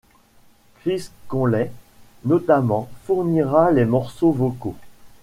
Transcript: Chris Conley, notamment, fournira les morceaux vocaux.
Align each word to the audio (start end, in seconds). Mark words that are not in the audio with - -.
Chris 0.79 1.11
Conley, 1.27 1.69
notamment, 2.25 2.89
fournira 3.05 3.69
les 3.69 3.85
morceaux 3.85 4.31
vocaux. 4.31 4.75